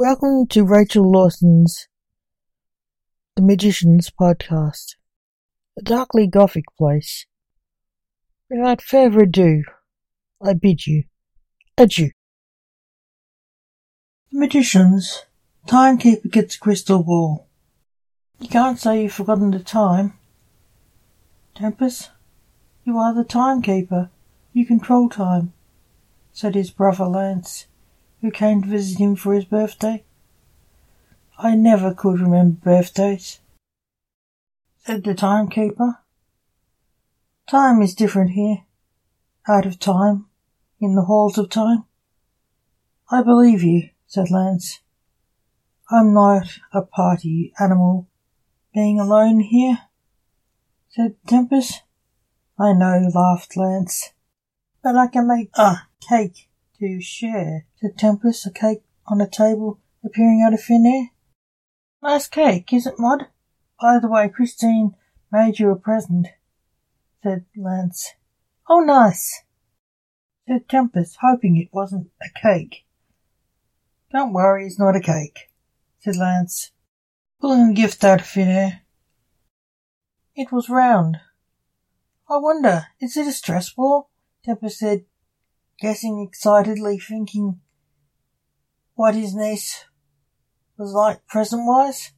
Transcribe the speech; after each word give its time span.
Welcome 0.00 0.46
to 0.50 0.62
Rachel 0.62 1.10
Lawson's 1.10 1.88
The 3.34 3.42
Magicians 3.42 4.12
podcast, 4.12 4.94
a 5.76 5.82
darkly 5.82 6.28
gothic 6.28 6.66
place. 6.78 7.26
Without 8.48 8.80
further 8.80 9.22
ado, 9.22 9.64
I 10.40 10.52
bid 10.52 10.86
you 10.86 11.02
adieu. 11.76 12.12
The 14.30 14.38
Magicians, 14.38 15.24
Timekeeper 15.66 16.28
gets 16.28 16.54
a 16.54 16.60
crystal 16.60 17.02
ball. 17.02 17.48
You 18.38 18.46
can't 18.46 18.78
say 18.78 19.02
you've 19.02 19.14
forgotten 19.14 19.50
the 19.50 19.58
time. 19.58 20.12
Tempest, 21.56 22.10
you 22.84 22.96
are 22.98 23.12
the 23.12 23.24
timekeeper. 23.24 24.10
You 24.52 24.64
control 24.64 25.08
time, 25.08 25.54
said 26.32 26.54
his 26.54 26.70
brother 26.70 27.06
Lance 27.06 27.66
who 28.20 28.30
came 28.30 28.62
to 28.62 28.68
visit 28.68 28.98
him 28.98 29.16
for 29.16 29.34
his 29.34 29.44
birthday. 29.44 30.04
I 31.38 31.54
never 31.54 31.94
could 31.94 32.20
remember 32.20 32.58
birthdays, 32.62 33.40
said 34.84 35.04
the 35.04 35.14
timekeeper. 35.14 35.98
Time 37.48 37.80
is 37.80 37.94
different 37.94 38.32
here, 38.32 38.64
out 39.46 39.66
of 39.66 39.78
time, 39.78 40.26
in 40.80 40.94
the 40.94 41.02
halls 41.02 41.38
of 41.38 41.48
time. 41.48 41.84
I 43.10 43.22
believe 43.22 43.62
you, 43.62 43.90
said 44.06 44.30
Lance. 44.30 44.80
I'm 45.90 46.12
not 46.12 46.58
a 46.72 46.82
party 46.82 47.54
animal. 47.58 48.08
Being 48.74 49.00
alone 49.00 49.40
here, 49.40 49.78
said 50.90 51.16
Tempest. 51.26 51.82
I 52.58 52.72
know, 52.72 53.08
laughed 53.14 53.56
Lance, 53.56 54.12
but 54.82 54.96
I 54.96 55.06
can 55.06 55.26
make 55.28 55.50
a 55.54 55.82
cake 56.06 56.47
to 56.80 57.00
share, 57.00 57.66
said 57.76 57.98
Tempest, 57.98 58.46
a 58.46 58.50
cake 58.50 58.82
on 59.06 59.20
a 59.20 59.28
table 59.28 59.80
appearing 60.04 60.42
out 60.44 60.54
of 60.54 60.62
thin 60.62 60.86
air. 60.86 61.10
Nice 62.02 62.28
cake, 62.28 62.72
is 62.72 62.86
it, 62.86 62.94
Maud? 62.98 63.26
By 63.80 63.98
the 64.00 64.08
way, 64.08 64.28
Christine 64.28 64.94
made 65.32 65.58
you 65.58 65.70
a 65.70 65.76
present, 65.76 66.28
said 67.22 67.46
Lance. 67.56 68.14
Oh, 68.68 68.80
nice, 68.80 69.42
said 70.46 70.68
Tempest, 70.68 71.18
hoping 71.20 71.56
it 71.56 71.68
wasn't 71.72 72.10
a 72.22 72.40
cake. 72.40 72.84
Don't 74.12 74.32
worry, 74.32 74.66
it's 74.66 74.78
not 74.78 74.96
a 74.96 75.00
cake, 75.00 75.50
said 75.98 76.16
Lance, 76.16 76.70
pulling 77.40 77.68
the 77.68 77.74
gift 77.74 78.04
out 78.04 78.20
of 78.20 78.26
thin 78.26 78.48
air. 78.48 78.82
It 80.34 80.52
was 80.52 80.68
round. 80.68 81.18
I 82.30 82.36
wonder, 82.36 82.86
is 83.00 83.16
it 83.16 83.26
a 83.26 83.32
stress 83.32 83.70
ball? 83.70 84.10
Tempest 84.44 84.78
said, 84.78 85.04
guessing 85.80 86.20
excitedly, 86.20 86.98
thinking 86.98 87.60
what 88.94 89.14
his 89.14 89.34
niece 89.34 89.84
was 90.76 90.92
like 90.92 91.26
present 91.26 91.62
wise. 91.64 92.12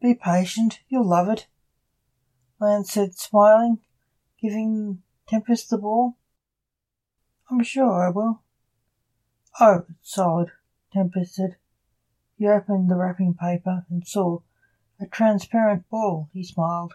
Be 0.00 0.14
patient, 0.14 0.80
you'll 0.88 1.08
love 1.08 1.28
it, 1.28 1.46
Lance 2.60 2.92
said, 2.92 3.18
smiling, 3.18 3.78
giving 4.40 5.02
Tempest 5.28 5.70
the 5.70 5.78
ball. 5.78 6.16
I'm 7.50 7.62
sure 7.62 8.06
I 8.06 8.10
will. 8.10 8.42
Oh, 9.60 9.84
it's 9.88 10.14
solid, 10.14 10.50
Tempest 10.92 11.34
said. 11.34 11.56
He 12.38 12.46
opened 12.46 12.90
the 12.90 12.96
wrapping 12.96 13.34
paper 13.34 13.86
and 13.88 14.06
saw 14.06 14.40
a 15.00 15.06
transparent 15.06 15.88
ball. 15.88 16.28
He 16.32 16.44
smiled. 16.44 16.94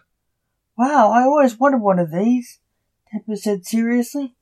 Wow, 0.76 1.10
I 1.10 1.22
always 1.22 1.58
wanted 1.58 1.80
one 1.80 1.98
of 1.98 2.12
these, 2.12 2.60
Tempest 3.10 3.44
said 3.44 3.66
seriously. 3.66 4.34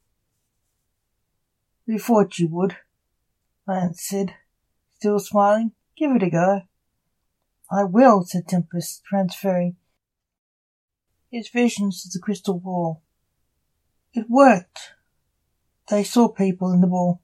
We 1.91 1.99
thought 1.99 2.39
you 2.39 2.47
would, 2.53 2.77
Lance 3.67 4.07
said, 4.07 4.37
still 4.95 5.19
smiling. 5.19 5.73
Give 5.97 6.13
it 6.13 6.23
a 6.23 6.31
go. 6.31 6.61
I 7.69 7.83
will, 7.83 8.23
said 8.23 8.47
Tempest, 8.47 9.03
transferring 9.05 9.75
his 11.33 11.49
visions 11.49 12.05
to 12.05 12.09
the 12.17 12.23
crystal 12.23 12.61
ball. 12.61 13.03
It 14.15 14.31
worked. 14.31 14.93
They 15.89 16.05
saw 16.05 16.29
people 16.29 16.73
in 16.73 16.81
the 16.81 16.87
ball. 16.87 17.23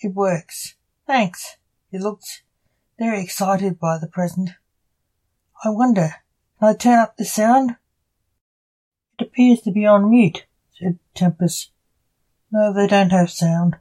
It 0.00 0.14
works. 0.14 0.76
Thanks. 1.06 1.58
He 1.90 1.98
looked 1.98 2.44
very 2.98 3.22
excited 3.22 3.78
by 3.78 3.98
the 3.98 4.08
present. 4.08 4.52
I 5.62 5.68
wonder, 5.68 6.14
can 6.58 6.68
I 6.68 6.72
turn 6.72 6.98
up 6.98 7.18
the 7.18 7.26
sound? 7.26 7.76
It 9.18 9.26
appears 9.26 9.60
to 9.60 9.70
be 9.70 9.84
on 9.84 10.08
mute, 10.08 10.46
said 10.72 10.98
Tempest. 11.14 11.72
No, 12.52 12.72
they 12.72 12.88
don't 12.88 13.10
have 13.10 13.30
sound, 13.30 13.76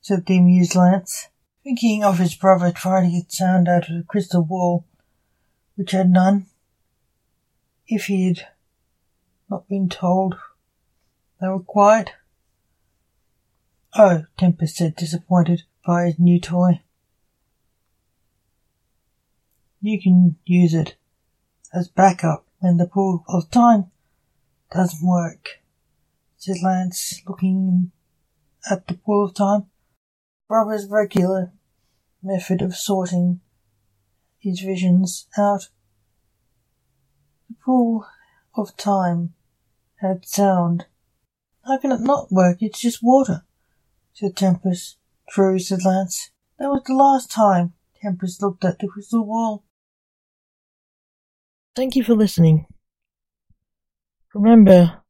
said 0.00 0.26
the 0.26 0.38
amused 0.38 0.76
Lance, 0.76 1.28
thinking 1.64 2.04
of 2.04 2.18
his 2.18 2.36
brother 2.36 2.70
trying 2.70 3.10
to 3.10 3.16
get 3.16 3.32
sound 3.32 3.68
out 3.68 3.88
of 3.88 3.96
the 3.96 4.04
crystal 4.04 4.44
ball, 4.44 4.84
which 5.74 5.90
had 5.90 6.08
none. 6.08 6.46
If 7.88 8.06
he 8.06 8.28
had 8.28 8.46
not 9.50 9.68
been 9.68 9.88
told 9.88 10.36
they 11.40 11.48
were 11.48 11.58
quiet. 11.58 12.12
Oh, 13.94 14.26
Tempest 14.38 14.76
said, 14.76 14.94
disappointed 14.94 15.64
by 15.84 16.04
his 16.04 16.18
new 16.20 16.40
toy. 16.40 16.80
You 19.80 20.00
can 20.00 20.36
use 20.44 20.72
it 20.72 20.94
as 21.74 21.88
backup 21.88 22.46
when 22.60 22.76
the 22.76 22.86
pool 22.86 23.24
of 23.28 23.50
time 23.50 23.90
doesn't 24.70 25.06
work 25.06 25.61
said 26.42 26.56
Lance, 26.60 27.22
looking 27.24 27.92
at 28.68 28.88
the 28.88 28.94
pool 28.94 29.24
of 29.24 29.32
time. 29.32 29.66
Brother's 30.48 30.88
regular 30.90 31.52
method 32.20 32.60
of 32.60 32.74
sorting 32.74 33.40
his 34.40 34.58
visions 34.58 35.28
out. 35.38 35.68
The 37.48 37.54
pool 37.64 38.08
of 38.56 38.76
time 38.76 39.34
had 40.00 40.26
sound. 40.26 40.86
How 41.64 41.78
can 41.78 41.92
it 41.92 42.00
not 42.00 42.32
work? 42.32 42.56
It's 42.60 42.80
just 42.80 43.04
water, 43.04 43.44
said 44.12 44.36
Tempest. 44.36 44.96
True, 45.30 45.60
said 45.60 45.84
Lance. 45.84 46.32
That 46.58 46.70
was 46.70 46.82
the 46.84 46.94
last 46.94 47.30
time 47.30 47.74
Tempest 48.02 48.42
looked 48.42 48.64
at 48.64 48.80
the 48.80 48.88
crystal 48.88 49.24
ball. 49.24 49.64
Thank 51.76 51.94
you 51.94 52.02
for 52.02 52.16
listening. 52.16 52.66
Remember, 54.34 55.01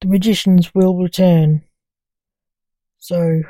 the 0.00 0.08
magicians 0.08 0.74
will 0.74 0.96
return. 0.96 1.62
So 2.98 3.42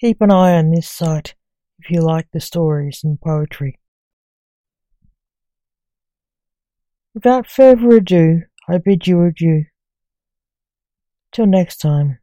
keep 0.00 0.20
an 0.20 0.30
eye 0.30 0.54
on 0.54 0.70
this 0.70 0.88
site 0.88 1.34
if 1.78 1.90
you 1.90 2.00
like 2.00 2.28
the 2.32 2.40
stories 2.40 3.00
and 3.04 3.20
poetry. 3.20 3.78
Without 7.14 7.46
further 7.46 7.96
ado, 7.96 8.42
I 8.68 8.78
bid 8.78 9.06
you 9.06 9.22
adieu. 9.24 9.64
Till 11.32 11.46
next 11.46 11.78
time. 11.78 12.18